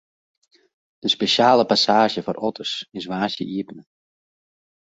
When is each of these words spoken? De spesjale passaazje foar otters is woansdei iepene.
De 1.03 1.09
spesjale 1.15 1.65
passaazje 1.71 2.21
foar 2.25 2.39
otters 2.47 2.73
is 2.97 3.07
woansdei 3.09 3.51
iepene. 3.57 3.83